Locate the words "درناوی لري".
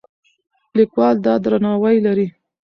1.43-2.27